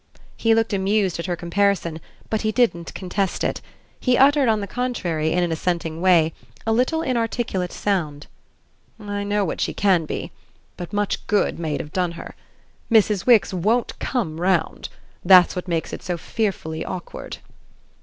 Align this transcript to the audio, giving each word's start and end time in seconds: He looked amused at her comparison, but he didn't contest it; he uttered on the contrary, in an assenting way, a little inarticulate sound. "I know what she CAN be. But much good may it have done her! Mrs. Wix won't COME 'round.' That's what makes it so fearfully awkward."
He 0.35 0.55
looked 0.55 0.73
amused 0.73 1.19
at 1.19 1.27
her 1.27 1.35
comparison, 1.35 2.01
but 2.31 2.41
he 2.41 2.51
didn't 2.51 2.95
contest 2.95 3.43
it; 3.43 3.61
he 3.99 4.17
uttered 4.17 4.49
on 4.49 4.59
the 4.59 4.65
contrary, 4.65 5.31
in 5.31 5.43
an 5.43 5.51
assenting 5.51 6.01
way, 6.01 6.33
a 6.65 6.71
little 6.73 7.03
inarticulate 7.03 7.71
sound. 7.71 8.25
"I 8.99 9.23
know 9.23 9.45
what 9.45 9.61
she 9.61 9.75
CAN 9.75 10.07
be. 10.07 10.31
But 10.75 10.91
much 10.91 11.27
good 11.27 11.59
may 11.59 11.75
it 11.75 11.81
have 11.81 11.93
done 11.93 12.13
her! 12.13 12.33
Mrs. 12.91 13.27
Wix 13.27 13.53
won't 13.53 13.99
COME 13.99 14.41
'round.' 14.41 14.89
That's 15.23 15.55
what 15.55 15.67
makes 15.67 15.93
it 15.93 16.01
so 16.01 16.17
fearfully 16.17 16.83
awkward." 16.83 17.37